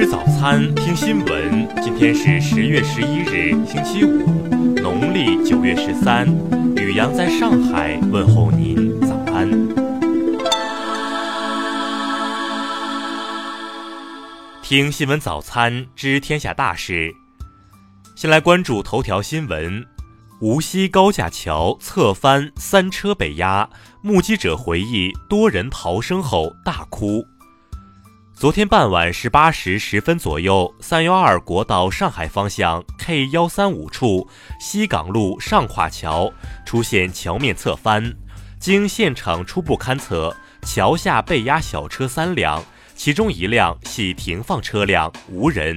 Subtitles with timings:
[0.00, 1.68] 吃早餐，听新闻。
[1.82, 4.24] 今天是十月十一日，星期五，
[4.80, 6.26] 农历九月十三。
[6.76, 9.50] 雨阳在上海问候您，早安。
[14.62, 17.14] 听新闻早餐，知天下大事。
[18.16, 19.86] 先来关注头条新闻：
[20.40, 23.68] 无锡高架桥侧翻，三车被压，
[24.00, 27.22] 目击者回忆，多人逃生后大哭。
[28.40, 34.26] 昨天傍晚十八时十分左右，三幺二国道上海方向 K 幺三五处
[34.58, 36.32] 西港路上跨桥
[36.64, 38.16] 出现桥面侧翻，
[38.58, 42.64] 经现场初步勘测，桥下被压小车三辆，
[42.94, 45.76] 其中一辆系停放车辆，无人。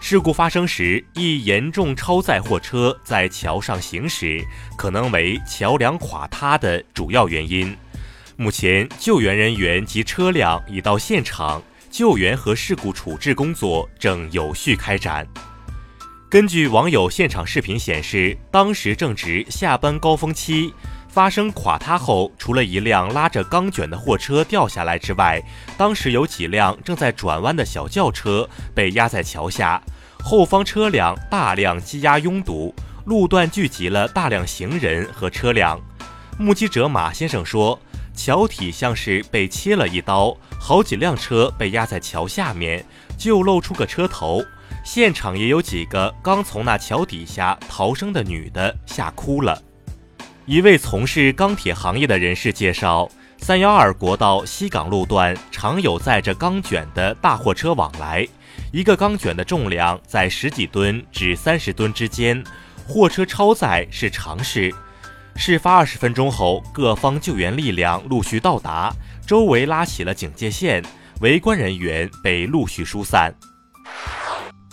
[0.00, 4.42] 事故发生时，一严重超载货车在桥上行驶，
[4.78, 7.76] 可能为桥梁垮塌的主要原因。
[8.36, 11.62] 目前，救援人员及车辆已到现场。
[11.94, 15.24] 救援和事故处置工作正有序开展。
[16.28, 20.74] 根据网友现场视频显示，当时正值下班高峰期，
[21.08, 25.40] 发生垮塌后，除了一辆拉着钢卷的货车掉下来之外，
[25.78, 29.80] 当时有几辆正在转弯的小轿车被压在桥下，
[30.18, 35.80] 后方车辆大量积压拥堵，路段聚集了大量行人和车辆。
[36.40, 37.78] 目击者马先生说。
[38.14, 42.84] 桥体像是被切了一刀，好几辆车被压在桥下面，
[43.18, 44.42] 就露出个车头。
[44.84, 49.60] 现场也有几个刚从那桥底下逃生的女的，吓哭了。
[50.46, 58.26] 一位从事钢铁行业的人士介绍，三幺二国道西港路段常有载着钢卷的大货车往来，
[58.72, 62.44] 一个钢卷的重量在十几吨至三十吨之间，
[62.86, 64.72] 货车超载是常事。
[65.36, 68.94] 事发二十分钟后，各方救援力量陆续到达，
[69.26, 70.82] 周围拉起了警戒线，
[71.20, 73.34] 围观人员被陆续疏散。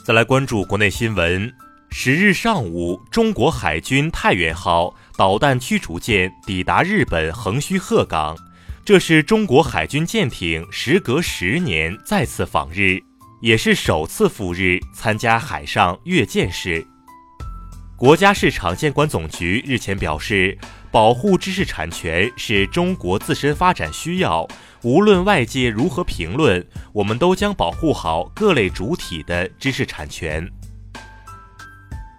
[0.05, 1.51] 再来关注国内新闻，
[1.89, 8.37] 十日上午，中国海军太原号导弹驱逐舰抵达日本横须贺港，
[8.85, 12.99] 这是中国海军舰艇时隔十年再次访日，
[13.41, 16.85] 也是首次赴日参加海上阅舰式。
[18.01, 20.57] 国家市场监管总局日前表示，
[20.89, 24.47] 保护知识产权是中国自身发展需要，
[24.81, 30.49] 无论外界如何评论，我们都将保护好各类主体的知识产权。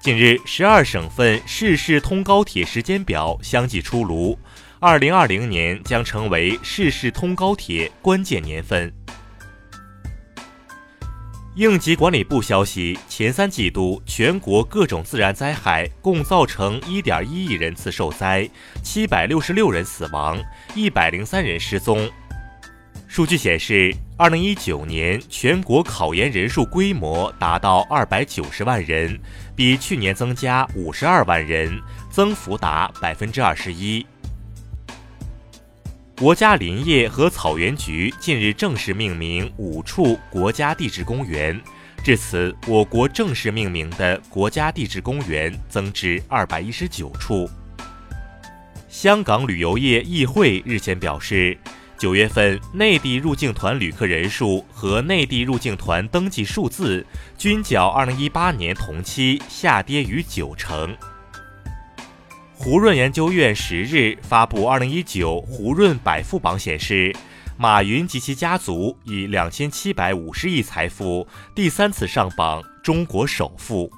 [0.00, 4.38] 近日，十二省份市市通高铁时间表相继出炉，
[4.78, 8.94] 二零二零年将成为市市通高铁关键年份。
[11.54, 18.48] 应急管理部消息，前三季度全国各种自然灾害共造成1.1亿人次受灾
[18.82, 20.42] ，766人死亡
[20.74, 22.10] ，103人失踪。
[23.06, 29.20] 数据显示，2019年全国考研人数规模达到290万人，
[29.54, 31.78] 比去年增加52万人，
[32.10, 34.06] 增幅达21%。
[36.18, 41.60] 国家林业和草原局近日正式命名五处国家地质公园，
[42.04, 47.48] 至此，我国正式命名的国家地质公园增至二百一十九处。
[48.88, 51.58] 香港旅游业议会日前表示，
[51.98, 57.04] 九月份内地入境团旅客人数和内地入境团登记数字
[57.36, 60.94] 均较二零一八年同期下跌逾九成。
[62.64, 67.12] 胡润研究院十日发布《二零一九胡润百富榜》，显示，
[67.58, 73.90] 马云及其家族以两千七百五十亿财富第三次上榜中国首富。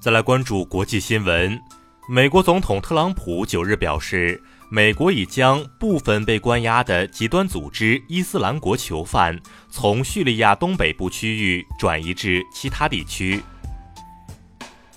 [0.00, 1.60] 再来关注国际新闻，
[2.08, 9.36] 美国总统特朗普九日表示，美国已将部分被关押的极端组织伊斯兰国囚犯
[9.68, 13.42] 从叙利亚东北部区域转移至其他地区。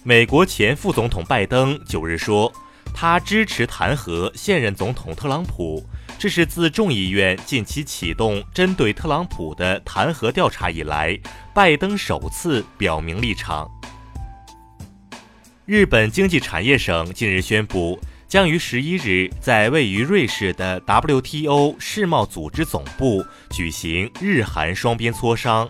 [0.04, 2.52] 美国前副总统拜登九日说，
[2.94, 5.86] 他支持弹劾现任总统特朗普，
[6.18, 11.20] 这是自众议院近期启动针对特朗普的弹劾调查以来，
[11.53, 13.70] 拜登首次表明立场。
[15.66, 25.70] 日本经济产业省近日宣布，将于十一日在位于瑞士的 WTO 世贸组织总部举行日韩双边磋商。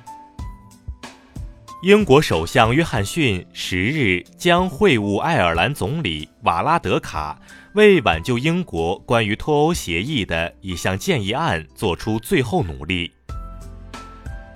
[1.82, 7.40] 英国首相约翰逊十日将会晤爱尔兰总理瓦拉德卡，
[7.74, 13.10] 为挽救英国关于脱欧协议的一项建议案做出最后努力。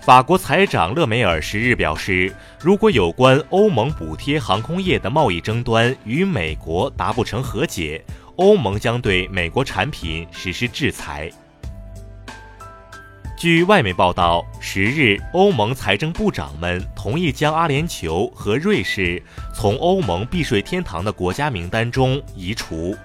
[0.02, 8.04] 法国财长勒梅尔十日表示，如果有关欧盟补贴航空业的贸易争端与美国达不成和解，
[8.36, 11.32] 欧盟将对美国产品实施制裁。
[13.44, 19.22] 据外媒报道，十日，欧盟财政部长们同意将阿联酋和瑞士
[19.54, 22.96] 从欧盟避税天堂的国家名单中移除。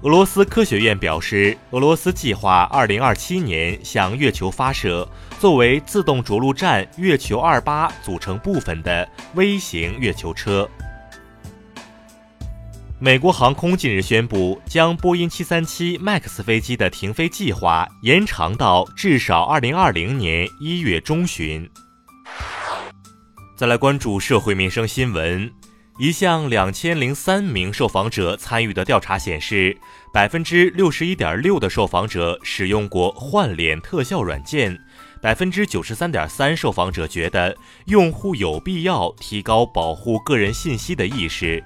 [0.00, 5.06] 俄罗斯科学院表示，俄罗斯计划2027年向月球发射
[5.38, 10.66] 作为自动着陆站月球二八组成部分的微型月球车。
[13.02, 21.66] 美国航空近日宣布，将波音737 MAX 飞机的停飞计划延长到至少2020年1月中旬。
[23.56, 25.50] 再来关注社会民生新闻，
[25.98, 29.78] 一项2003名受访者参与的调查显示，
[30.12, 34.78] 百分之六十一点六的受访者使用过换脸特效软件，
[35.22, 37.56] 百分之九十三点三受访者觉得
[37.86, 41.64] 用户有必要提高保护个人信息的意识。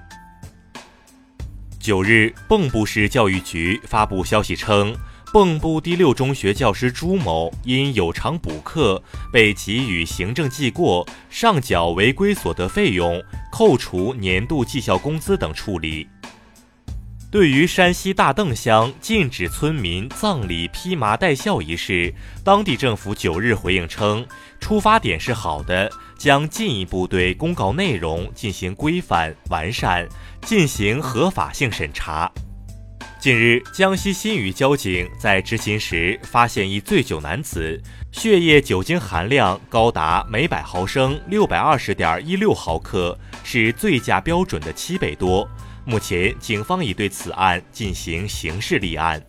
[1.85, 4.91] 九日，蚌埠市教育局发布消息称，
[5.31, 8.99] 蚌埠第六中学教师朱某因有偿补课
[9.31, 16.07] 被给予行政记过、上缴违规所得费用、扣除年度绩效工资等处理。
[17.35, 22.13] 对于山西大邓乡禁止村民葬礼披麻戴孝一事，
[22.45, 24.25] 当地政府九日回应称，
[24.57, 30.07] 出发点是好的，将进一步对公告内容进行规范完善，
[30.43, 32.31] 进行合法性审查。
[33.19, 37.77] 近日，江西新余交警在执勤时发现一醉酒男子，
[38.13, 45.45] 血液酒精含量高达每百毫升六百二十点一六毫克，是醉驾标准的七倍多。
[45.85, 49.23] 目前，警方已对此案进行刑事立案。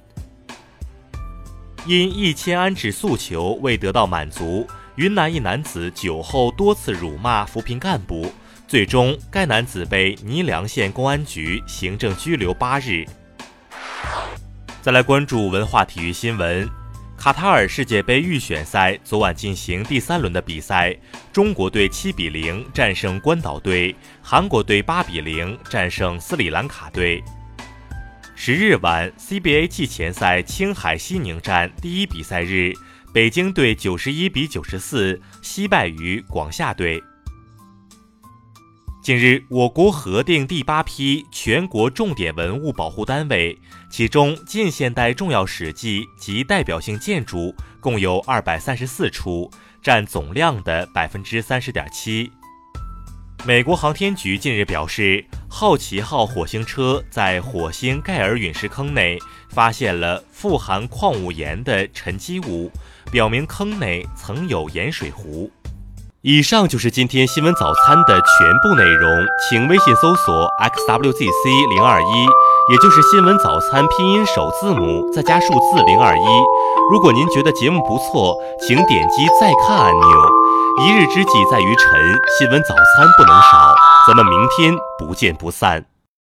[1.86, 4.66] 因一千安置诉求未得到满足，
[4.96, 8.32] 云南一男子酒后多次辱骂扶贫干部，
[8.66, 13.04] 最终该男子被尼良县公安局行政拘留八日。
[14.80, 16.68] 再来关注文化体育新闻。
[17.16, 20.94] 卡塔尔世界杯预选赛昨晚进行第三轮的比赛，
[21.32, 27.22] 中国队七比零战胜关岛队，韩国队八比零战胜斯里兰卡队。
[28.36, 32.72] 十日晚，CBA 季前赛青海西宁站第一比赛日，
[33.12, 37.02] 北京队九十一比九十四惜败于广厦队。
[39.06, 43.56] 近日，我国核定第八批全国重点文物保护单位，
[43.88, 49.48] 其中近现代重要史迹及代表性建筑共有二百三十四处，
[49.80, 52.32] 占总量的百分之三十点七。
[53.46, 59.16] 美国航天局近日表示，好奇号火星车在火星盖尔陨石坑内
[59.50, 62.68] 发现了富含矿物盐的沉积物，
[63.12, 65.48] 表明坑内曾有盐水湖。
[66.28, 69.08] 以上就是今天新闻早餐的全部内容，
[69.48, 72.26] 请微信搜索 xwzc 零二一，
[72.72, 76.22] 也就是新闻早餐拼音首字母再加数字零二一。
[76.90, 78.36] 如果您觉得节目不错，
[78.66, 80.08] 请点击再看按钮。
[80.84, 83.72] 一日之计在于晨，新闻早餐不能少，
[84.08, 85.84] 咱们明天不见不散。